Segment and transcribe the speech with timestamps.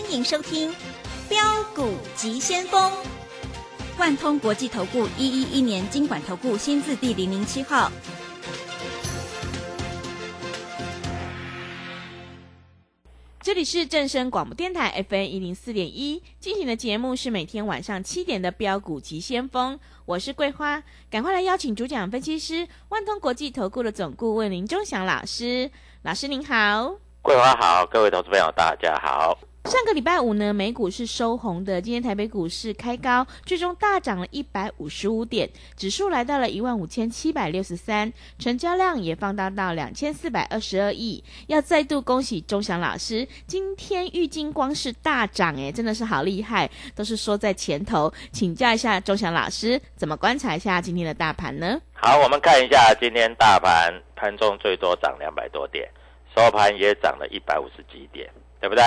[0.00, 0.72] 欢迎收听
[1.28, 1.38] 《标
[1.74, 2.90] 股急先锋》。
[3.98, 7.92] 万通国际投顾一一一年经管投顾新字第零零七号。
[13.42, 25.70] 这里是正声广播电台 FM 一零四点一进行的节目是每天晚上七点的标股急先锋，我是桂花，赶快来邀请主讲分析师万通国际投顾的总顾问林忠祥老师，
[26.02, 29.38] 老师您好，桂花好，各位投资朋友大家好。
[29.64, 31.80] 上个礼拜五呢，美股是收红的。
[31.82, 41.22] 今天台北股市开高，最终大涨了一百五十五点，指数来到了一万五千七百六十三，成交量也放大到两千四百二十二亿。
[41.46, 48.10] 要再度恭喜钟祥老师，今天玉金光是大涨，诶，真的是好厉害，都是说在前头。
[48.32, 51.78] 请教一下钟祥老师，怎么观察一下今天的大盘呢？
[51.92, 55.86] 好，我们看一下今天大盘盘中最多涨两百多点，
[56.34, 58.26] 收盘也涨了一百五十几点，
[58.58, 58.82] 对不对？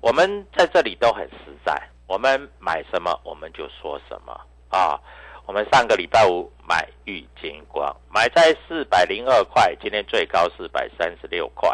[0.00, 1.74] 我们在这里都很实在，
[2.06, 4.32] 我们买什么我们就说什么
[4.68, 4.98] 啊。
[5.46, 11.68] 我们上个礼拜五买玉金光，买在四百零二块，今天最高四百三十六块，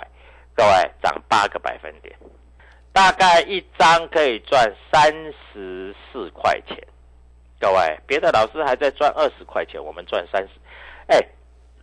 [0.54, 0.70] 各位
[1.02, 2.16] 涨八个百分点，
[2.90, 5.12] 大概一张可以赚三
[5.52, 6.76] 十四块钱。
[7.60, 10.54] 各位，别的老师还在赚二十块钱，我们赚三十，
[11.08, 11.20] 哎，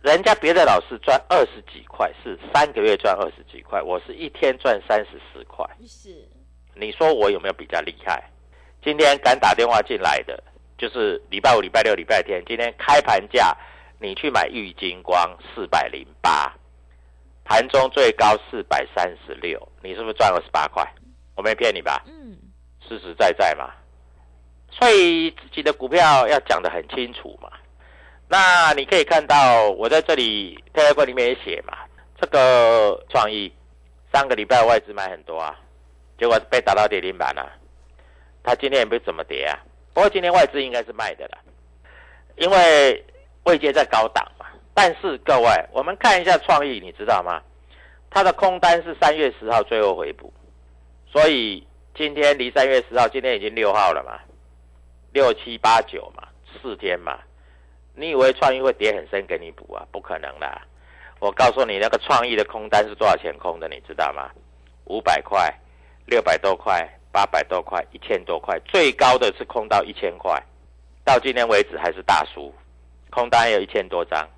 [0.02, 6.26] 人家别的老师赚二十几块，是三个月赚二十几块，我是一天赚三十四块，是。
[6.74, 8.22] 你说我有没有比较厉害？
[8.82, 10.42] 今天敢打电话进来的，
[10.76, 12.42] 就是礼拜五、礼拜六、礼拜天。
[12.46, 13.56] 今天开盘价，
[13.98, 16.52] 你去买玉金光四百零八，
[17.44, 20.86] 盘中最高四百三十六，你是不是赚了十八块？
[21.34, 22.02] 我没骗你吧？
[22.06, 22.36] 嗯，
[22.86, 23.70] 实实在在嘛。
[24.70, 27.48] 所以自己的股票要讲得很清楚嘛。
[28.28, 31.78] 那你可以看到，我在这里特约柜里面也写嘛，
[32.20, 33.52] 这个创意
[34.12, 35.58] 上个礼拜外资买很多啊。
[36.18, 37.52] 结果被打到跌停板了，
[38.42, 39.58] 它今天也不怎么跌啊。
[39.92, 41.38] 不过今天外资应该是卖的了，
[42.36, 43.04] 因为
[43.44, 44.46] 位阶在高档嘛。
[44.74, 47.40] 但是各位，我们看一下创意，你知道吗？
[48.10, 50.32] 它的空单是三月十号最后回补，
[51.06, 54.18] 所以今天离三月十号，今天已经六号了嘛，
[55.12, 56.28] 六七八九嘛，
[56.60, 57.18] 四天嘛。
[57.94, 59.86] 你以为创意会跌很深给你补啊？
[59.92, 60.60] 不可能啦！
[61.20, 64.28] 我告诉你，那个创意的空单是多少钱空的，你知道吗？
[64.86, 65.52] 五百块。
[66.06, 70.42] 六百多块，八百多块，一千多块，最高的是空到一千块，
[71.04, 72.52] 到今天为止还是大输，
[73.10, 74.28] 空单有一千多张，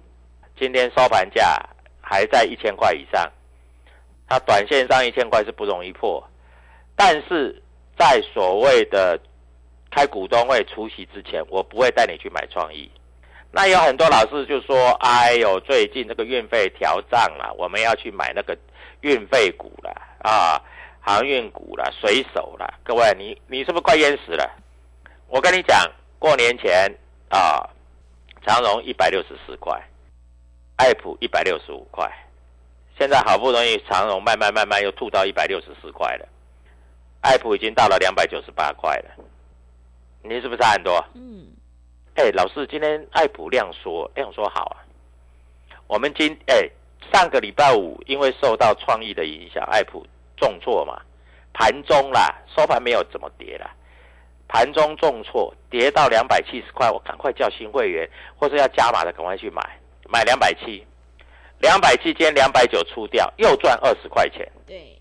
[0.58, 1.60] 今天收盘价
[2.00, 3.30] 还在一千块以上，
[4.28, 6.22] 它短线上一千块是不容易破，
[6.94, 7.60] 但是
[7.98, 9.18] 在所谓的
[9.90, 12.90] 开股东会出席之前，我不会带你去买创意。
[13.50, 18.56] 那有很多老师就说：“哎呦，最近这个运费调涨了，我们要去买那个
[19.00, 19.90] 运费股了
[20.22, 20.60] 啊。”
[21.06, 24.50] 航运股了，水手了，各位，你你是不是快淹死了？
[25.28, 26.92] 我跟你讲，过年前
[27.28, 27.62] 啊，
[28.44, 29.80] 长荣一百六十四块，
[30.74, 32.10] 爱普一百六十五块，
[32.98, 36.26] 现在好不容易长荣慢慢慢慢又吐到一百六十四块了，
[37.20, 39.24] 爱普已经到了两百九十八块了，
[40.24, 41.04] 你是不是差很多？
[41.14, 41.46] 嗯，
[42.16, 44.82] 哎，老师，今天爱普量缩，量缩好啊。
[45.86, 46.68] 我们今哎
[47.12, 50.04] 上个礼拜五因为受到创意的影响，爱普。
[50.36, 51.00] 重挫嘛，
[51.52, 53.70] 盘中啦，收盘没有怎么跌啦，
[54.48, 59.62] 盘中重挫，跌到两百七十块，我赶快叫新会员或者要加码的赶快去买，
[60.08, 60.86] 买两百七，
[61.60, 64.46] 两百七间两百九出掉，又赚二十块钱。
[64.66, 64.98] 对，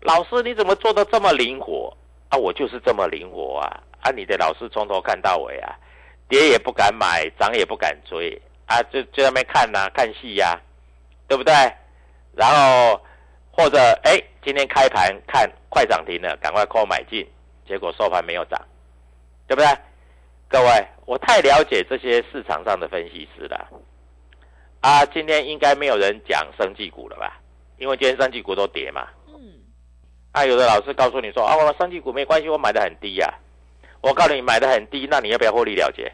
[0.00, 1.96] 老师你怎么做的这么灵活
[2.28, 2.36] 啊？
[2.36, 3.80] 我就是这么灵活啊！
[4.02, 5.74] 啊，你的老师从头看到尾啊，
[6.28, 10.60] 跌也不敢买，涨也不敢追啊，就就在那边看呐，看戏呀，
[11.28, 11.54] 对不对？
[12.34, 13.00] 然后。
[13.56, 17.26] 或者哎，今天开盘看快涨停了，赶快扣买进，
[17.66, 18.60] 结果收盘没有涨，
[19.46, 19.68] 对不对？
[20.48, 23.66] 各位，我太了解这些市场上的分析师了。
[24.80, 27.40] 啊，今天应该没有人讲生技股了吧？
[27.78, 29.08] 因为今天生技股都跌嘛。
[29.26, 29.34] 嗯。
[30.32, 33.34] 啊，有的老师告诉你说啊，我生技股没关系，我买的很低呀。
[34.02, 36.12] 我告诉你买的很低，那你要不要获利了结？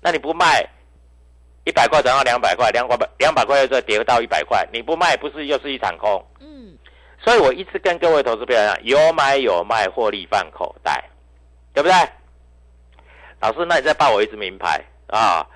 [0.00, 0.68] 那你不卖？
[1.64, 6.24] 一百块涨到两百块，两百两百块又再跌到一百块，你不卖不是又是一场空？
[6.40, 6.76] 嗯，
[7.22, 11.08] 所以我一直跟各位投资朋友讲，有买有卖，获利放口袋，
[11.72, 11.94] 对不对？
[13.40, 15.46] 老师，那你再报我一支名牌啊？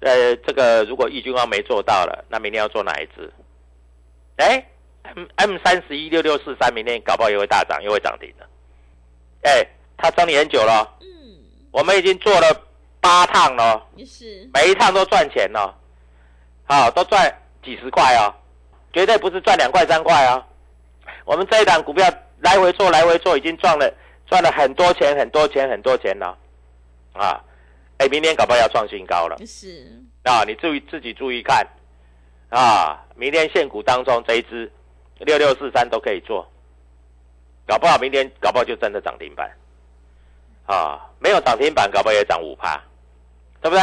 [0.00, 3.32] 呃，这个如果易军光没做到了，那明天要做哪一支？
[4.36, 4.64] 哎
[5.02, 8.48] ，M M 三十一六六四三，明天搞不好又会大涨，又会涨停的。
[9.42, 9.66] 哎，
[9.96, 11.06] 他整理很久了，嗯，
[11.72, 12.65] 我们已经做了。
[13.06, 14.50] 八趟咯，是。
[14.52, 15.72] 每一趟都赚钱哦，
[16.64, 17.32] 好，都赚
[17.62, 18.34] 几十块哦，
[18.92, 20.44] 绝对不是赚两块三块哦。
[21.24, 22.04] 我们这一档股票
[22.40, 23.88] 来回做来回做，已经赚了
[24.26, 26.36] 赚了很多钱很多钱很多钱了，
[27.12, 27.40] 啊，
[27.98, 29.86] 哎，明天搞不好要创新高了，是。
[30.24, 31.64] 啊，你注意自己注意看，
[32.48, 34.68] 啊，明天现股当中这一支
[35.18, 36.44] 六六四三都可以做，
[37.68, 39.48] 搞不好明天搞不好就真的涨停板，
[40.66, 42.82] 啊，没有涨停板搞不好也涨五趴，
[43.60, 43.82] 对不对？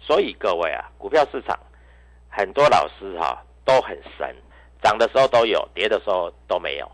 [0.00, 1.58] 所以各位啊，股票市场
[2.28, 4.34] 很多老师哈、都很神，
[4.82, 6.90] 涨的时候都有，跌的时候都没有，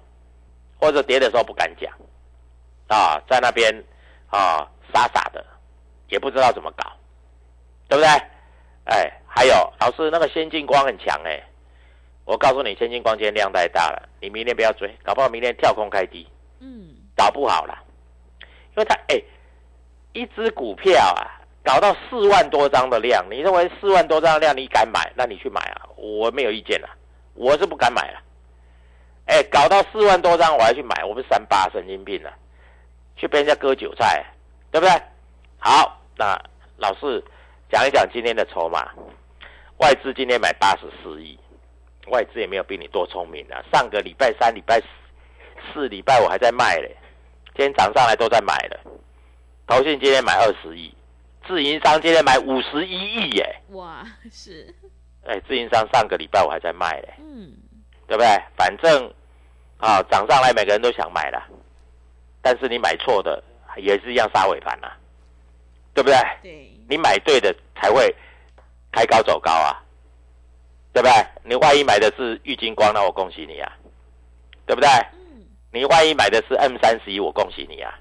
[0.78, 1.92] 或者跌的时候不敢讲，
[2.86, 3.74] 啊，在那边
[4.28, 5.44] 啊傻傻的，
[6.08, 6.92] 也不知道怎么搞，
[7.88, 8.08] 对不对？
[8.84, 11.42] 哎，还有老师那个先进光很强哎，
[12.24, 16.28] 我告诉你，先进光今天量太大了，你明天不要追，搞不好明天跳空开低，
[16.60, 17.76] 嗯搞不好了，
[18.40, 19.20] 因为它哎，
[20.12, 25.12] 一只股票啊，搞到四万多张的量，你认为四万多张的量你敢买？
[25.14, 26.88] 那你去买啊，我没有意见啊，
[27.34, 28.20] 我是不敢买了。
[29.26, 32.32] 哎，搞到四万多张我还去买，我不是三八神经病啊，
[33.16, 34.24] 去被人家割韭菜，
[34.70, 35.02] 对不对？
[35.58, 36.40] 好，那
[36.76, 37.22] 老师
[37.70, 38.90] 讲一讲今天的筹码，
[39.78, 41.38] 外资今天买八十四亿，
[42.08, 44.86] 外资也没有比你多聪明啊，上个礼拜三、礼拜四。
[45.90, 46.96] 礼拜我还在卖嘞，
[47.54, 48.80] 今天涨上来都在买了。
[49.66, 50.92] 投信今天买二十亿，
[51.46, 53.60] 自营商今天买五十一亿耶。
[53.70, 54.74] 哇是
[55.24, 57.52] 哎，自营商上个礼拜我还在卖嘞，嗯
[58.06, 58.26] 对不对？
[58.56, 59.12] 反正
[59.78, 61.46] 啊涨上来每个人都想买了，
[62.42, 63.42] 但是你买错的
[63.76, 64.96] 也是一样杀尾盘啊，
[65.94, 66.16] 对不对？
[66.42, 68.14] 对你买对的才会
[68.92, 69.82] 开高走高啊，
[70.92, 71.12] 对不对？
[71.44, 73.72] 你万一买的是玉金光，那我恭喜你啊，
[74.66, 74.88] 对不对？
[75.12, 77.94] 嗯你万一买的是 M 三十一，我恭喜你啊！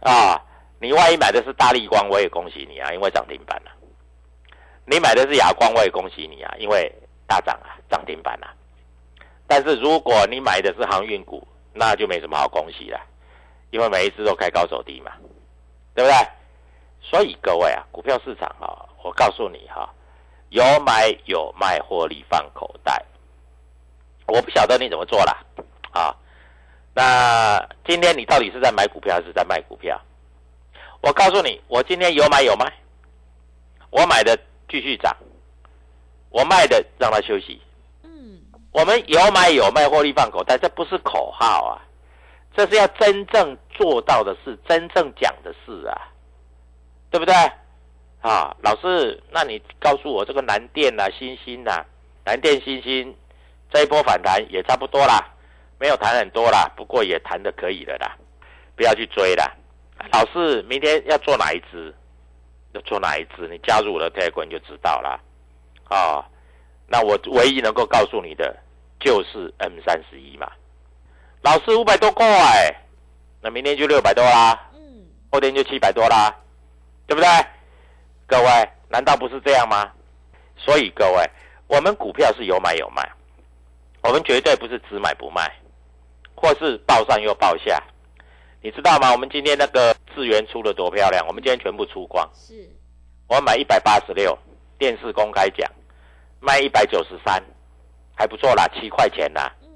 [0.00, 0.40] 啊，
[0.78, 3.70] 你万一买的是大力光，我也恭喜你啊，因为涨停板了、
[4.84, 6.92] 你买的是亚光，我也恭喜你啊，因为
[7.26, 8.52] 大涨啊，涨停板啊。
[9.46, 13.00] 但是如果你买的是航运股，那就没什么好恭喜了，
[13.70, 15.12] 因为每一次都开高走低嘛，
[15.94, 16.28] 对不对？
[17.00, 19.88] 所以各位啊，股票市场啊，我告诉你哈、
[20.50, 23.02] 有买有卖，获利放口袋。
[24.26, 25.38] 我不晓得你怎么做啦，
[25.92, 26.16] 啊。
[26.92, 30.00] 那今天你到底是在买股票还是在卖股票？
[31.06, 32.66] 我告诉你，我今天有买有卖，
[33.90, 34.36] 我买的
[34.68, 35.16] 继续涨，
[36.30, 37.62] 我卖的让它休息。
[38.02, 38.40] 嗯
[38.72, 41.78] 我们有买有卖，获利放口袋，这不是口号啊，
[42.56, 46.10] 这是要真正做到的事，真正讲的事啊，
[47.08, 47.32] 对不对？
[48.20, 51.86] 啊，老师，那你告诉我这个南电呐、新星呐、
[52.24, 53.16] 南电、新星
[53.72, 55.24] 这一波反弹也差不多啦，
[55.78, 58.16] 没有谈很多啦，不过也谈的可以的啦，
[58.74, 59.48] 不要去追啦。
[60.12, 61.94] 老师，明天要做哪一支？
[62.72, 63.48] 要做哪一支？
[63.48, 65.20] 你加入我的 Telegram 就知道啦。
[65.88, 66.24] 啊、
[66.86, 68.56] 那我唯一能够告诉你的
[69.00, 70.50] 就是 M 三十一嘛。
[71.42, 72.26] 老师五百多块，
[73.40, 76.34] 那明天就六百多啦，嗯后天就七百多啦，
[77.06, 77.28] 对不对？
[78.26, 79.92] 各位，难道不是这样吗？
[80.56, 81.30] 所以各位，
[81.66, 83.08] 我们股票是有买有卖，
[84.02, 85.52] 我们绝对不是只买不卖，
[86.34, 87.80] 或是报上又报下。
[88.66, 89.12] 你知道吗？
[89.12, 92.28] 我们今天那个智源出的多漂亮，我们今天全部出光。
[92.34, 92.68] 是
[93.28, 94.36] 我买一百八十六，
[94.76, 95.70] 电视公开讲，
[96.40, 97.40] 卖一百九十三，
[98.12, 99.54] 还不错啦，七块钱啦。
[99.62, 99.68] 嗯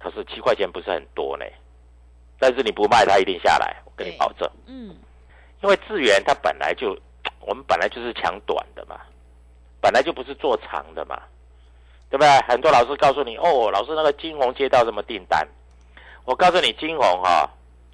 [0.00, 1.44] 可是七块钱不是很多呢，
[2.40, 4.50] 但是你不卖，它一定下来，我跟你保证。
[4.66, 4.96] 嗯
[5.62, 6.98] 因为智源它本来就，
[7.46, 8.98] 我们本来就是抢短的嘛，
[9.80, 11.22] 本来就不是做长的嘛，
[12.10, 12.28] 对不对？
[12.48, 15.46] 很多老师告诉你，哦，老师那个金红接到什么订单，
[16.24, 17.48] 我告诉你，金红哈、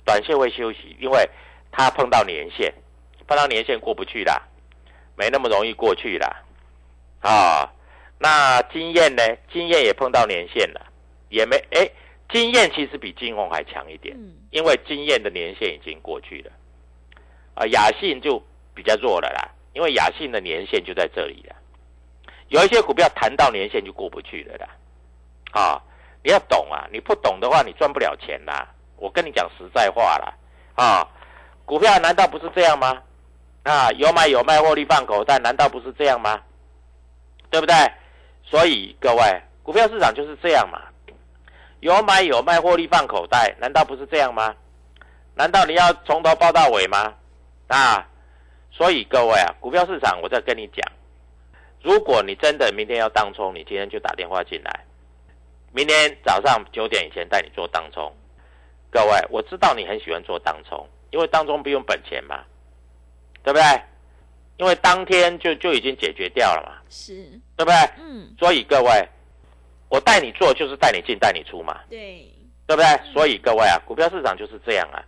[0.09, 1.29] 短线会休息，因为
[1.71, 2.73] 它碰到年线，
[3.27, 4.41] 碰到年线过不去啦，
[5.19, 6.45] 没那么容易过去啦，
[7.21, 7.71] 啊，
[8.19, 9.23] 那经验呢？
[9.53, 10.81] 经验也碰到年线了，
[11.29, 11.91] 也没哎，
[12.31, 14.17] 经验其实比金红还强一点。
[14.17, 16.51] 嗯因为经验的年限已经过去了，
[17.55, 18.43] 啊，雅信就
[18.75, 21.55] 比较弱了啦，因为雅信的年限就在这里了。
[22.49, 24.69] 有一些股票谈到年限就过不去了啦，
[25.53, 25.83] 啊，
[26.25, 28.75] 你要懂啊，你不懂的话你赚不了钱啦。
[28.99, 30.35] 我跟你讲实在话啦，
[30.75, 31.09] 啊，
[31.65, 33.03] 股票难道不是这样吗？
[33.63, 36.41] 啊，有买有卖，获利放口袋，难道不是这样吗？
[37.51, 37.75] 对不对？
[38.45, 40.81] 所以各位，股票市场就是这样嘛。
[41.81, 44.55] 有买有卖，获利放口袋，难道不是这样吗？
[45.35, 47.15] 难道你要从头报到尾吗？
[47.69, 48.09] 啊，
[48.73, 50.93] 所以各位啊，股票市场我再跟你讲，
[51.83, 54.85] 如果你真的明天要当冲，你今天就打电话进来，
[55.73, 58.13] 明天早上九点以前带你做当冲。
[58.91, 62.43] 各位，我知道你很喜欢做当冲，因为当中不用本钱嘛，
[63.43, 63.63] 对不对？
[64.57, 67.15] 因为当天就就已经解决掉了嘛，是
[67.57, 67.75] 对不对？
[68.01, 69.09] 嗯所以各位，
[69.89, 71.81] 我带你做就是带你进带你出嘛。
[71.89, 72.29] 对
[72.67, 73.13] 对不对？
[73.13, 75.03] 所以各位啊，股票市场就是这样啊。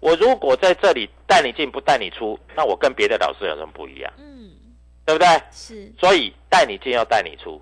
[0.00, 4.12] 我如果在这里带你进不带你出，那我跟别的老师有什么不一样？
[4.18, 4.50] 嗯，
[5.04, 5.28] 对不对？
[5.50, 7.60] 是，所以带你进要带你出。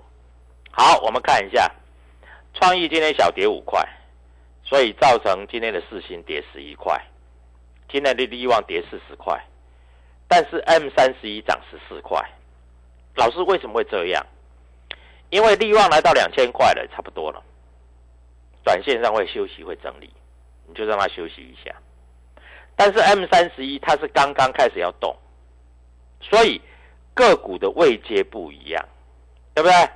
[0.71, 1.71] 好，我们看一下，
[2.55, 3.87] 创意今天小跌五块，
[4.73, 6.99] 所以造成今天的四星跌十一块，
[7.91, 9.39] 今天的利旺跌四十块，
[10.27, 12.19] 但是 M 三十一涨十四块。
[13.17, 14.25] 老师为什么会这样？
[15.29, 17.43] 因为利旺来到两千块了，差不多了，
[18.65, 20.11] 短线上会休息会整理，
[20.67, 21.77] 你就让它休息一下。
[22.75, 25.15] 但是 M 三十一它是刚刚开始要动，
[26.19, 26.59] 所以
[27.13, 28.83] 个股的位阶不一样，
[29.53, 29.91] 对不对？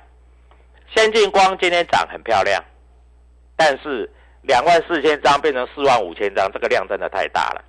[0.95, 2.63] 先进光今天涨很漂亮，
[3.55, 4.07] 但是
[4.47, 7.63] 两万四千张变成四万五千张，这个量真的太大了，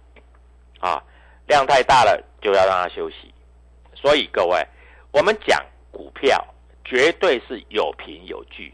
[0.79, 1.03] 啊，
[1.49, 3.35] 量太大了就要让它休息。
[3.95, 4.65] 所以各位，
[5.11, 6.43] 我们讲股票
[6.85, 8.73] 绝对是有凭有据。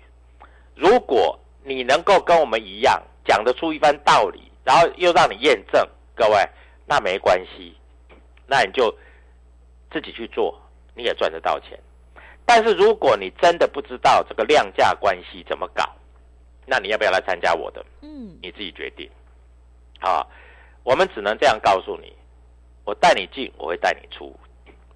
[0.74, 5.82] 如果你能够跟我们一样讲得出一番道理，然后又让你验证。
[6.14, 6.46] 各位，
[6.84, 7.74] 那没关系，
[8.46, 8.94] 那你就
[9.90, 10.60] 自己去做，
[10.94, 11.78] 你也赚得到钱。
[12.44, 15.82] 但是如果你真的不知道这个量价关系怎么搞，
[16.66, 17.84] 那你要不要来参加我的？
[18.02, 19.10] 嗯，你自己决定。
[20.00, 20.28] 好，
[20.82, 22.12] 我们只能这样告诉你：
[22.84, 24.34] 我带你进，我会带你出，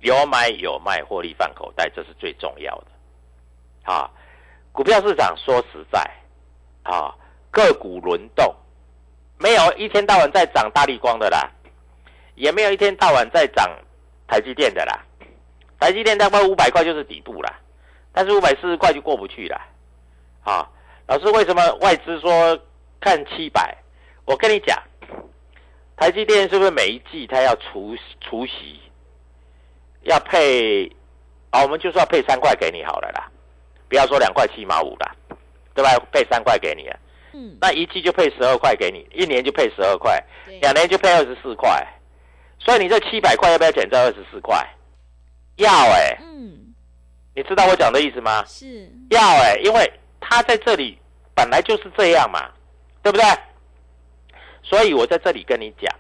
[0.01, 3.93] 有买有卖，获利放口袋，这是最重要的。
[3.93, 4.11] 啊，
[4.73, 6.01] 股票市场说实在，
[6.83, 7.15] 啊，
[7.51, 8.55] 个股轮动。
[9.39, 11.49] 没有一天到晚在涨大力光的啦，
[12.35, 13.71] 也没有一天到晚在涨
[14.27, 15.05] 台积电的啦。
[15.79, 17.55] 台积电大概五百块就是底部啦，
[18.13, 19.61] 但是五百四十块就过不去了。
[20.43, 20.69] 啊，
[21.09, 22.59] 老师为什么外资说
[23.01, 23.75] 看七百？
[24.27, 24.79] 我跟你讲，
[25.97, 28.79] 台积电是不是每一季它要除除息，
[30.03, 30.87] 要配
[31.49, 31.63] 啊？
[31.63, 33.27] 我们就说配三块给你好了啦，
[33.89, 35.17] 不要说两块七毛五啦，
[35.75, 35.91] 对吧？
[36.13, 36.99] 配三块给你啊。
[37.33, 40.23] 嗯，那一季就配十二块给你，一年就配十二块，
[40.61, 41.87] 两年就配二十四块，
[42.59, 44.63] 所以你这七百块要不要减这二十四块？
[45.57, 46.75] 要哎，嗯，
[47.35, 48.45] 你知道我讲的意思吗？
[48.45, 49.91] 是，要哎，因为
[50.29, 50.99] 他在这里
[51.35, 52.51] 本来就是这样嘛，
[53.03, 53.25] 对不对？
[54.63, 55.95] 所以我在这里跟你讲，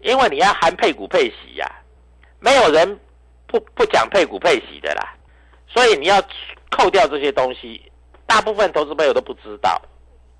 [0.00, 1.66] 因为你要含配股配息呀，
[2.38, 2.98] 没有人
[3.46, 5.14] 不不讲配股配息的啦，
[5.68, 6.22] 所以你要
[6.70, 7.90] 扣掉这些东西，
[8.26, 9.80] 大部分投资朋友都不知道。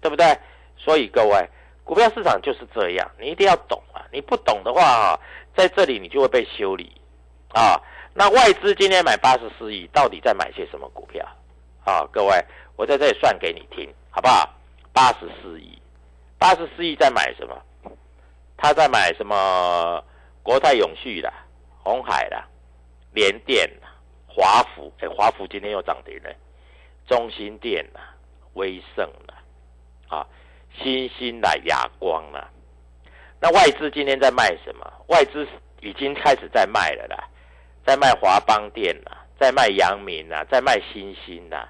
[0.02, 0.34] 对不对？
[0.78, 1.46] 所以各位，
[1.84, 4.00] 股票市场就是这样，你一定要懂啊！
[4.10, 5.20] 你不懂的话啊，
[5.54, 6.90] 在这里你就会被修理
[7.52, 7.78] 啊。
[8.14, 11.22] 那外资今天买八十四亿，到底在买些什么股票？
[11.84, 12.42] 啊，各位，
[12.76, 14.48] 我在这里算给你听，好不好？
[14.92, 15.80] 八十四亿，
[16.38, 17.56] 八十四亿在买什么？
[18.56, 20.02] 他在买什么？
[20.42, 21.32] 国泰永续的、
[21.82, 22.42] 红海的、
[23.12, 23.86] 联电的、
[24.26, 26.34] 华府，哎，华府今天又涨停了，
[27.06, 28.00] 中心电的、
[28.54, 29.34] 威盛的。
[30.08, 30.26] 啊，
[30.82, 32.50] 新兴的哑光了。
[33.38, 34.92] 那外资今天在卖什么？
[35.08, 35.46] 外资
[35.80, 37.28] 已经开始在卖了啦，
[37.86, 41.68] 在卖华邦电啦，在卖阳明啦，在卖新兴啦。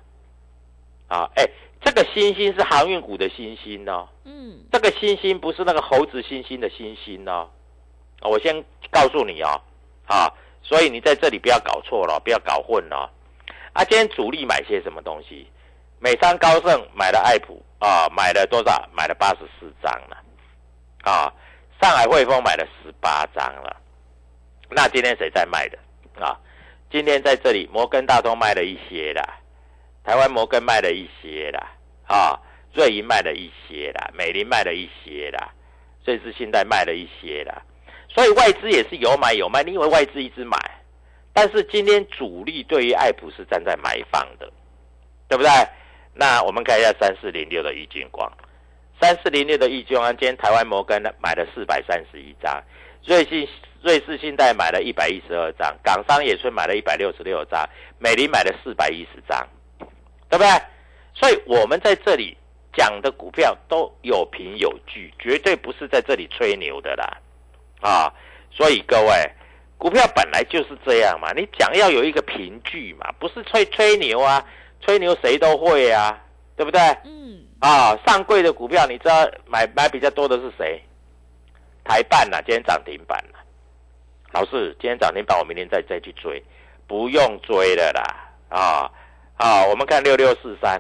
[1.11, 1.45] 啊，哎，
[1.83, 4.09] 这个星星是航运股的星星哦。
[4.25, 4.61] 嗯。
[4.71, 7.51] 这个星星不是那个猴子星星的星星哦。
[8.23, 9.61] 我先告诉你哦，
[10.07, 13.11] 啊，所以你在这里不要搞错了，不要搞混了。
[13.73, 15.47] 啊，今天主力买些什么东西？
[15.99, 18.89] 美商高盛买了爱普啊，买了多少？
[18.93, 20.17] 买了八十四张了，
[21.03, 21.33] 啊，
[21.83, 23.77] 上海汇丰买了十八张了。
[24.71, 25.79] 那今天谁在卖的
[26.25, 26.39] 啊？
[26.91, 29.40] 今天在这里，摩根大通卖了一些啦，
[30.11, 31.71] 台湾摩根卖了一些啦，
[32.09, 32.37] 啊，
[32.75, 35.53] 瑞银卖了一些啦，美林卖了一些啦，
[36.05, 37.63] 瑞士信贷卖了一些啦。
[38.09, 40.59] 所以外资也是有买有卖，你以为外资一直买？
[41.33, 44.53] 但是今天主力对于爱普是站在买方的，
[45.29, 45.51] 对不对？
[46.13, 48.29] 那我们看一下三四零六的易金光，
[49.01, 52.61] 三四零六的易金光，今天台湾摩根买了四百三十一张，
[53.07, 53.49] 瑞信
[53.81, 57.65] 瑞士信贷买了一百一十二张，港商野村买了一百六十六张，
[58.01, 59.49] 美林买了四百一十张，
[60.31, 60.49] 对不对？
[61.13, 62.35] 所以我们在这里
[62.73, 67.19] 讲的股票都有凭有据，绝对不是在这里吹牛的啦，
[67.81, 68.15] 啊！
[68.53, 69.31] 所以各位，
[69.77, 74.43] 股票本来就是这样嘛，你讲要有一个凭据嘛，不是吹吹牛啊。
[74.83, 76.19] 吹牛谁都会啊，
[76.57, 76.81] 对不对？
[77.05, 77.45] 嗯。
[77.61, 80.83] 啊，上柜的股票，你知道买买比较多的是谁？
[81.85, 83.39] 台办呐，今天涨停板了。
[84.33, 86.43] 老师，今天涨停板，我明天再再去追，
[86.87, 88.57] 不用追了啦。
[88.57, 88.91] 啊
[89.41, 90.79] 啊，我们看六六四三，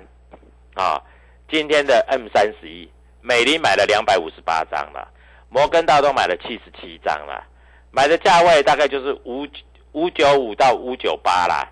[0.75, 1.00] 啊，
[1.49, 2.87] 今天的 M 三十一，
[3.23, 5.09] 美林买了两百五十八张了，
[5.49, 7.43] 摩根大通买了七十七张了，
[7.90, 9.49] 买的价位大概就是五
[9.93, 11.67] 五九五到五九八啦。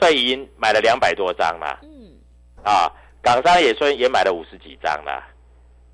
[0.00, 2.14] 瑞银买了两百多张啦，嗯，
[2.62, 5.26] 啊，港商野村也买了五十几张啦，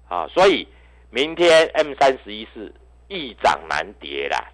[0.07, 0.69] 啊，所以
[1.09, 2.71] 明天 M 三十一是
[3.09, 4.45] 易涨难跌啦，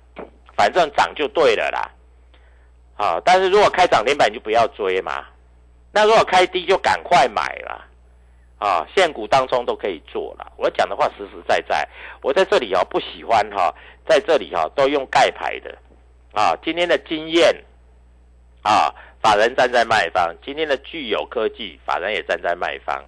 [0.57, 1.91] 反正涨就对了啦。
[2.97, 5.27] 啊，但是如果开涨停板就不要追嘛，
[5.97, 7.85] 那如果开低就赶快买了。
[8.59, 10.53] 啊，现股当中都可以做了。
[10.57, 11.87] 我讲的话实实在在，
[12.23, 13.75] 我在这里哦不喜欢哈，
[14.07, 15.77] 在这里哈都用盖牌的。
[16.33, 17.55] 啊，今天的经验，
[18.63, 23.05] 啊，法人站在卖方；今天的具有科技，法人也站在卖方。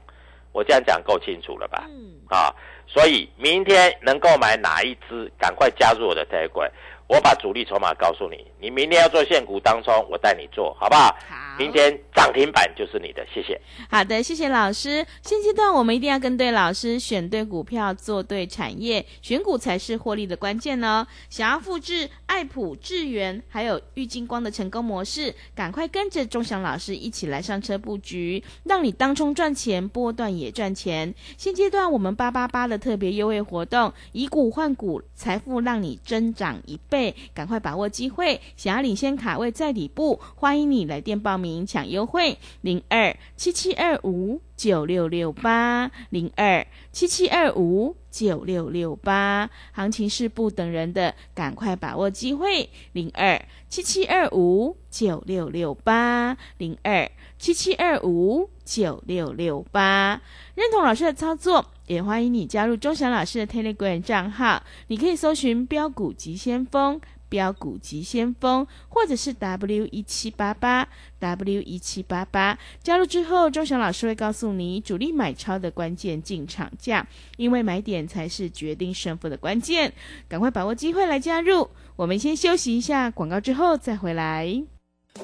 [0.53, 1.85] 我这样讲够清楚了吧？
[1.89, 2.21] 嗯。
[2.29, 2.55] 啊，
[2.87, 6.61] 所以明天能够买哪一支，赶快加入我的台股。
[7.09, 11.07] 我把主力筹码告诉你，你明天要做现股当中，我带你做好不好？
[11.27, 13.59] 好，明天涨停板就是你的，谢谢。
[13.91, 15.07] 好的，谢谢老师。
[15.23, 21.07] 现阶段我们一定要跟对老师，选对股票，做对产业，选股才是获利的关键哦。
[21.31, 31.15] 想要复制爱普、智源还有玉金光的成功模式，赶快跟着钟祥老师一起来上车布局，让你当冲赚钱，波段也赚钱。
[31.39, 36.98] 现阶段我们八八八的特别优惠活动，以股换股，财富让你增长一倍。
[37.35, 38.41] 赶快把握机会！
[38.57, 49.49] 想要领先卡位在底部，欢迎你来电报名抢优惠，零二七七二五九六六八零二七七二五九六六八。
[49.73, 60.21] 行情是不等人的，赶快把握机会，零二七七二五九六六八零二七七二五九六六八。
[60.55, 61.65] 认同老师的操作。
[61.89, 70.87] 也欢迎你加入钟祥老师的 Telegram 账号，你可以搜寻“标股急先锋”、“标股急先锋”或者是 W 一七八八
[71.19, 72.59] W 一七八八。
[72.83, 77.07] 加入之后，钟祥老师会告诉你主力买超的关键进场价，
[77.39, 79.95] 因为买点才是决定胜负的关键。
[80.29, 81.71] 赶快把握机会来加入。
[81.97, 84.63] 我们先休息一下广告，之后再回来。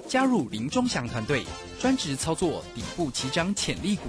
[0.08, 1.44] 加入林钟祥团队，
[1.78, 4.08] 专职操作底部起涨潜力股。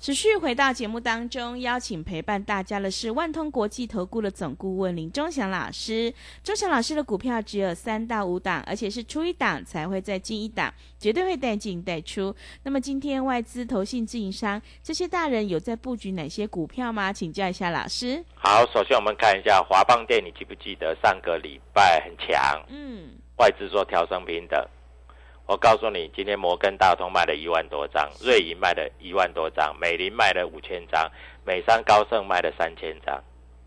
[0.00, 6.10] 持续回到节目当中，邀请陪伴大家的是万通国际投顾的总顾问林忠祥老师。
[6.42, 12.34] 忠祥老师的股票只有三到五档，而且是出一档才会再进一档，绝对会带进带出。
[12.62, 17.12] 那么今天外资、投信、自营商这些大人有在布局哪些股票吗？
[17.12, 18.24] 请教一下老师。
[18.36, 22.58] 好，首先我们看一下华邦电，你记不记得上个礼拜很强？
[22.70, 24.66] 嗯，外资做调升平等。
[25.50, 31.10] 我告诉你，今天摩根大通卖了一万多张，瑞银卖了一万多张，美林卖了五千张，
[31.44, 33.20] 美商高盛卖了三千张，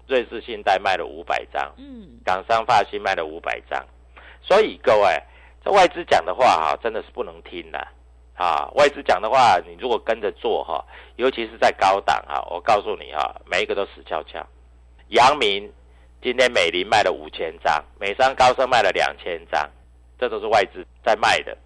[0.08, 3.86] 瑞士信贷卖了五百张，嗯，港商发新卖了五百张。
[4.42, 5.22] 所以各位，
[5.62, 7.86] 这外资讲的话哈，真的是不能听的
[8.36, 8.72] 啊！
[8.76, 10.82] 外资讲的话，你如果跟着做哈，
[11.18, 14.42] 尤其是在高档哈，我告诉你哈，每一个都死翘翘。
[15.10, 15.70] 阳明
[16.22, 19.70] 今天美林卖了五千张，美商高盛卖了两千张，
[20.18, 21.58] 这都是外资在卖的。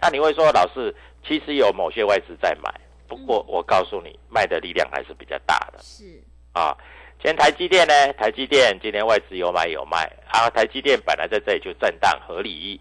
[0.00, 0.94] 那你会说，老师，
[1.26, 2.72] 其实有某些外资在买，
[3.08, 5.78] 不过我告诉你，卖的力量还是比较大的。
[5.82, 6.04] 是
[6.52, 6.76] 啊，
[7.20, 8.12] 今天台积电呢？
[8.14, 10.48] 台积电今天外资有买有卖啊。
[10.50, 12.80] 台积电本来在这里就震荡合理，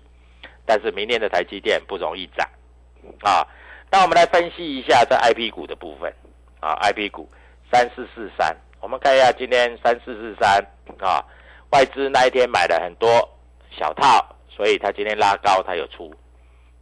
[0.66, 2.48] 但是明年的台积电不容易涨
[3.22, 3.46] 啊。
[3.90, 6.14] 那我们来分析一下在 I P 股的部分
[6.60, 7.28] 啊，I P 股
[7.72, 10.64] 三四四三，我们看一下今天三四四三
[11.00, 11.24] 啊，
[11.72, 13.10] 外资那一天买了很多
[13.72, 16.14] 小套，所以它今天拉高，它有出。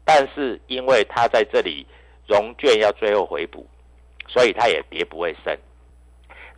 [0.05, 1.85] 但是因为它在这里
[2.27, 3.67] 融券要最后回补，
[4.27, 5.59] 所以它也跌不会深。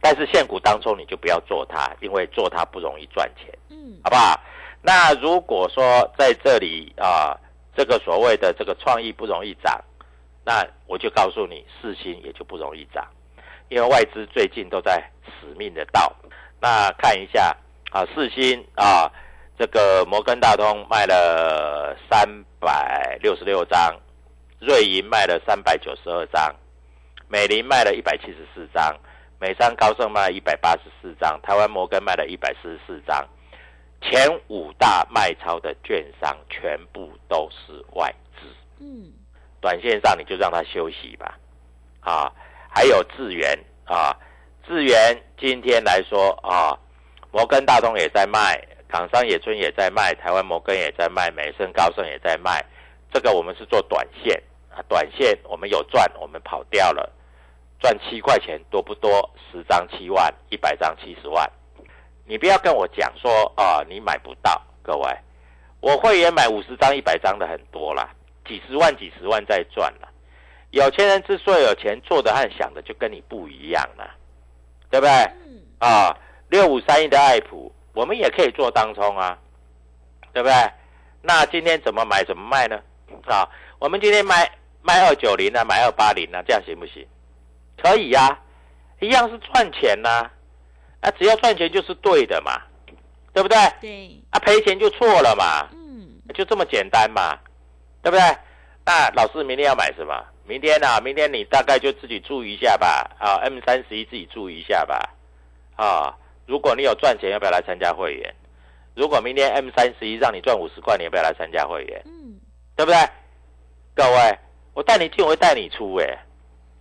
[0.01, 4.39] 但是现股当中你就不要做它，因为做它不容易赚钱，嗯，好不好？
[4.81, 5.83] 那如果说
[6.17, 7.35] 在这里啊，
[7.75, 9.81] 这个所谓的这个创意不容易涨，
[10.45, 13.07] 那我就告诉你，四星也就不容易涨，
[13.69, 16.13] 因为外资最近都在死命的倒。
[16.59, 17.55] 那看一下
[17.91, 19.09] 啊，四星啊。
[19.57, 23.99] 这个摩根大通卖了三百六十六张，
[24.59, 26.55] 瑞银卖了三百九十二张，
[27.27, 28.95] 美林卖了一百七十四张，
[29.39, 33.27] 美商高盛卖一百八十四张，台湾摩根卖了一百四十四张，
[33.99, 38.45] 前五大卖超的券商全部都是外资。
[38.79, 39.11] 嗯，
[39.59, 41.35] 短线上你就让它休息吧。
[42.01, 42.31] 啊，
[42.69, 44.15] 还有智源啊，
[44.67, 46.77] 智源今天来说啊，
[47.31, 48.55] 摩根大通也在卖。
[48.87, 52.63] 港商野村也在卖，台湾摩根也在卖，美盛高盛也在卖。
[53.11, 57.11] 这个我们是做短线啊，短线我们有赚，我们跑掉了，
[57.79, 59.29] 赚七块钱多不多？
[59.51, 61.49] 十张七万，一百张七十万。
[62.25, 64.61] 你不要跟我讲说啊，你买不到。
[64.81, 65.17] 各位，
[65.79, 68.09] 我会员买五十张、一百张的很多啦，
[68.45, 70.07] 几十万、几十万在赚了。
[70.71, 74.15] 有钱人之所以有钱，做的和想的就跟你不一样了，
[74.89, 75.11] 对不对？
[75.45, 76.17] 嗯，啊，
[76.49, 79.35] 六五三一的爱普，我们也可以做当冲啊，
[80.31, 80.53] 对不对？
[81.23, 82.79] 那今天怎么买怎么卖呢？
[83.25, 84.47] 啊，我们今天卖
[84.83, 87.03] 卖二九零啊，买二八零啊，这样行不行？
[87.81, 88.39] 可以呀、
[88.99, 90.29] 一样是赚钱呐、
[91.01, 92.61] 啊，只要赚钱就是对的嘛，
[93.33, 93.57] 对不对？
[93.81, 97.35] 对，啊，赔钱就错了嘛，嗯，就这么简单嘛，
[98.03, 98.21] 对不对？
[98.85, 100.23] 那老师明天要买什么？
[100.45, 103.09] 明天啊，明天你大概就自己注意一下吧。
[103.19, 105.09] 啊，M 三十一自己注意一下吧。
[105.75, 106.15] 啊，
[106.47, 108.33] 如果你有赚钱，要不要来参加会员？
[108.95, 112.01] 如果明天 M 三十一让你赚五十块，你要不要来参加会员？
[112.05, 112.39] 嗯，
[112.75, 112.97] 对不对？
[113.93, 114.39] 各位，
[114.73, 116.05] 我带你进，我会带你出，哎，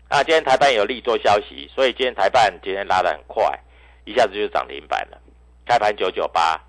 [0.08, 3.58] 啊，今天台办有利多消息，所以今天台办今天拉得很快，
[4.04, 5.20] 一下子就涨停板了，
[5.66, 6.60] 开盘九九八，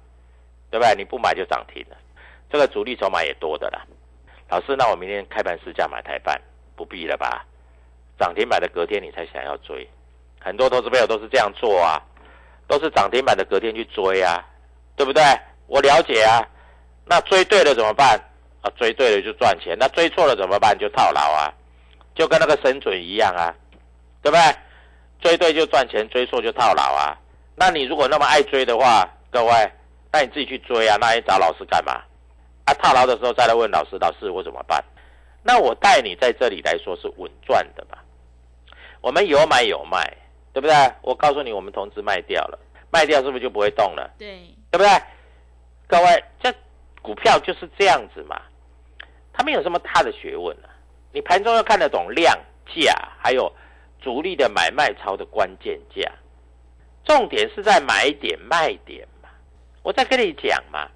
[0.72, 0.96] 对不对？
[0.96, 1.96] 你不买就涨停了，
[2.50, 3.86] 这个主力筹码也多的啦。
[4.50, 6.42] 老师，那我明天开盘试价买台办，
[6.76, 7.46] 不必了吧？
[8.18, 9.88] 涨停板的隔天你才想要追，
[10.40, 12.02] 很多投资朋友都是这样做啊，
[12.68, 14.46] 都是涨停板的隔天去追啊，
[14.96, 15.24] 对不对？
[15.68, 16.46] 我了解啊，
[17.06, 18.20] 那追对了怎么办？
[18.62, 20.78] 啊，追对了就赚钱，那追错了怎么办？
[20.78, 21.54] 就套牢啊，
[22.16, 23.54] 就跟那个神准一样啊，
[24.22, 24.42] 对不对？
[25.20, 27.18] 追对就赚钱，追错就套牢啊。
[27.56, 29.72] 那你如果那么爱追的话，各位，
[30.12, 32.02] 那你自己去追啊，那你找老师干嘛？
[32.66, 34.84] 啊，套牢的时候再来问老师，老师我怎么办？
[35.44, 37.98] 那我带你在这里来说是稳赚的嘛。
[39.02, 40.12] 我们有买有卖，
[40.58, 40.74] 对不对？
[41.04, 42.58] 我告诉你，我们同时卖掉了，
[42.90, 44.12] 卖掉是不是就不会动了？
[44.18, 44.40] 对，
[44.72, 44.90] 对不对？
[45.86, 46.52] 各位，这
[47.00, 48.42] 股票就是这样子嘛，
[49.32, 50.70] 它没有什么大的学问啊。
[51.14, 52.36] 你盘中要看得懂量
[52.74, 53.54] 价，还有
[54.02, 56.12] 主力的买卖超的关键价，
[57.06, 59.30] 重点是在买点卖点嘛。
[59.84, 60.90] 我再跟你讲嘛，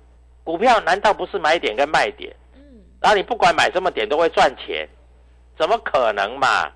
[0.44, 2.36] 股票难道不是买点跟卖点？
[2.56, 4.90] 嗯，然后你不管买什么点都会赚钱，
[5.56, 6.72] 怎么可能嘛？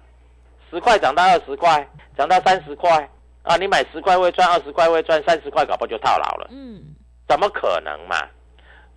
[0.76, 3.10] 十块涨到二十块，涨到三十块
[3.44, 3.56] 啊！
[3.56, 6.50] 你买十块会赚，二十块会赚，三十块搞不好就套牢了。
[6.52, 6.82] 嗯，
[7.30, 8.28] 怎么可能嘛？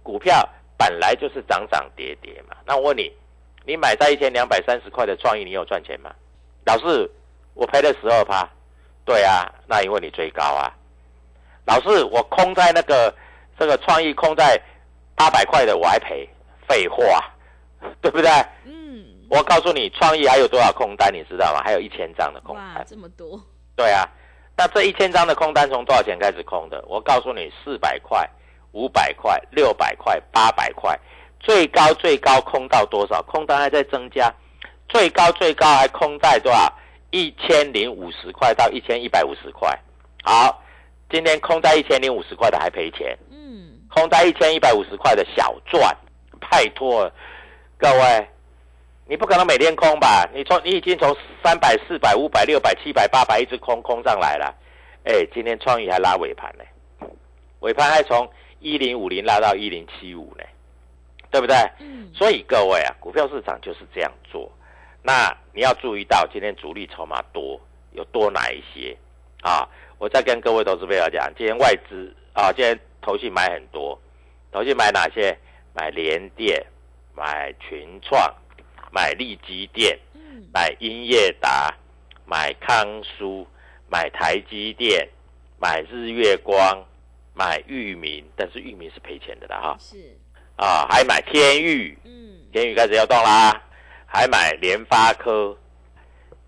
[0.02, 2.56] 股票本来就是涨涨跌跌嘛。
[2.66, 3.12] 那我问你，
[3.64, 6.10] 你买在一千两百三十块的创意，你有赚钱吗？
[6.66, 7.08] 老师，
[7.54, 8.48] 我赔了十二趴。
[9.04, 10.74] 对啊，那因为你追高啊。
[11.64, 13.14] 老师，我空在那个
[13.56, 14.60] 这个创意空在
[15.14, 16.28] 八百块的，我还赔，
[16.66, 17.24] 废话，
[18.00, 18.28] 对不对？
[19.30, 21.62] 嗯，我告诉你，创意还有多少空单，你知道吗？
[21.64, 22.84] 还有一千张的空哇，单。
[22.86, 23.40] 这么多，
[23.76, 24.08] 对啊，
[24.56, 26.82] 那这一千张的空单从多少钱开始空的？
[26.88, 28.28] 我告诉你，四百块、
[28.72, 30.98] 五百块、六百块、八百块，
[31.40, 33.22] 最高最高空到多少？
[33.22, 34.32] 空单还在增加，
[34.88, 36.72] 最高最高还空在多少？
[37.10, 39.78] 一千零五十块到一千一百五十块。
[40.22, 40.62] 好，
[41.08, 45.96] 今天空在一千零五十块的还赔钱，嗯，空在一千一百五十块的小赚，
[46.50, 47.10] 拜托
[47.78, 48.28] 各位，
[49.08, 50.28] 你不可能每天空吧？
[50.34, 54.54] 你从你已经从三百、四百、五百、六百、七百、八百一直空空上来了，
[55.04, 57.08] 哎，今天创意还拉尾盘呢，
[57.60, 60.44] 尾盘还从一零五零拉到一零七五呢，
[61.30, 61.56] 对不对？
[61.78, 64.50] 嗯，所以各位啊，股票市场就是这样做。
[65.02, 67.58] 那你要注意到今天主力筹码多，
[67.92, 68.94] 有多哪一些
[69.40, 69.66] 啊？
[69.96, 73.98] 我再跟各位投资朋友讲，今天外资啊，今天投信买很多，
[74.52, 75.34] 投信买哪些？
[75.74, 76.60] 买联电，
[77.14, 78.20] 买群创，
[78.90, 81.74] 买利基电，嗯，买英业达，
[82.26, 83.46] 买康舒，
[83.90, 85.08] 买台积电，
[85.60, 86.84] 买日月光，
[87.34, 89.76] 买裕民，但是裕民是赔钱的啦哈。
[89.78, 89.96] 是，
[90.56, 93.62] 啊，还买天域，嗯，天宇开始要动啦，
[94.06, 95.56] 还买联发科。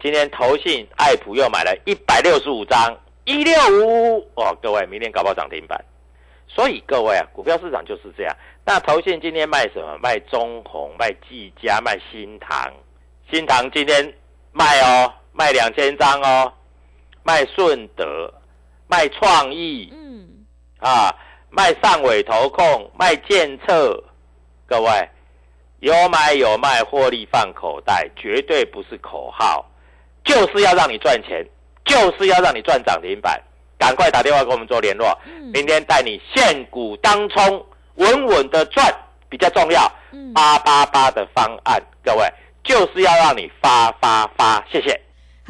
[0.02, 4.26] 今天投信爱普又买了一百六十五张，一六五。
[4.34, 5.78] 哦，各位明天搞不好涨停板。
[6.52, 8.36] 所以各位啊，股票市场就是这样。
[8.64, 9.96] 那投信今天卖什么？
[10.02, 12.72] 卖中红，卖技嘉，卖新唐。
[13.30, 14.12] 新唐今天
[14.52, 16.52] 卖哦，卖两千张哦，
[17.22, 18.32] 卖顺德，
[18.88, 20.28] 卖创意，嗯，
[20.80, 21.14] 啊，
[21.48, 24.02] 卖上尾投控，卖建策，
[24.66, 25.08] 各位
[25.78, 29.64] 有买有卖，获利放口袋，绝对不是口号，
[30.24, 31.46] 就是要让你赚钱，
[31.84, 33.40] 就是要让你赚涨停板。
[33.80, 38.94] 赶快打电话跟我们做联络，嗯明天带你现股当冲，稳稳的赚
[39.30, 39.90] 比较重要。
[40.12, 42.30] 嗯，八八八的方案，各位
[42.62, 45.00] 就是要让你发发发，谢谢。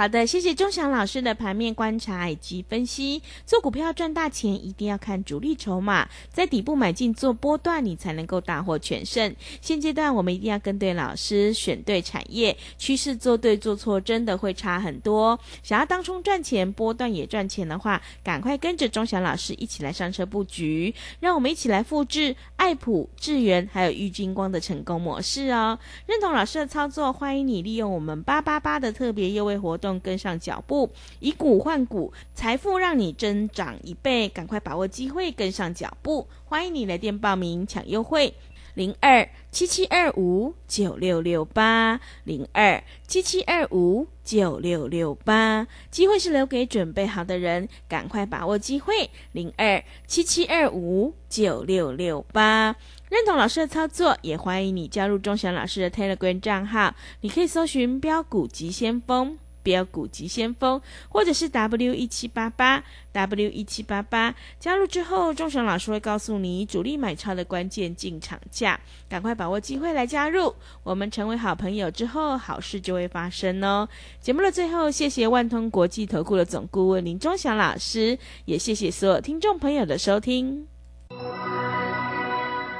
[0.00, 3.20] 好的，谢谢钟祥老师的盘面观察以及分析。
[3.44, 9.36] 做股票赚大钱，一定要看主力筹码，在底部买进做波段，你才能够大获全胜。
[9.60, 15.38] 现阶段我们一定要跟对老师，选对产业，趋势做对做错，真的会差很多。
[15.62, 25.78] 想要当冲赚钱，波段也赚钱的话，赶快跟着钟祥老师一起来上车布局，让我们一起来复制爱普、智源还有玉金光的成功模式哦。
[26.06, 36.28] 认同老师的操作，欢迎你利用我们八八八的特别优惠活动跟上脚步，以股换股，财富让你增长一倍，赶快把握机会，跟上脚步。
[36.44, 38.34] 欢迎你来电报名抢优惠，
[38.74, 45.66] 零二七七二五九六六八零二七七二五九六六八。
[45.90, 52.76] 机会是留给准备好的人，赶快把握机会，零二七七二五九六六八。
[53.08, 56.94] 认同老师的操作，也欢迎你加入钟祥老师的 Telegram 账号。
[57.22, 59.36] 你可以搜寻“标股急先锋”、
[59.70, 64.34] “标股急先锋”，或者是 W 一七八八 W 一七八八。
[64.58, 70.52] 加入之后，钟祥老师会告诉你主力买超的关键进场价，赶快把握机会来加入。
[70.82, 73.88] 我们成为好朋友之后，好事就会发生哦。
[74.20, 80.66] 节目的最后，谢谢万通国际投顾的总顾问林钟祥老师，也谢谢所有听众朋友的收听。